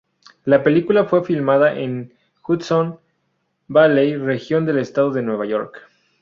[0.45, 2.11] La película fue filmada en
[2.47, 2.99] Hudson
[3.67, 5.79] Valley, región del estado de Nueva York.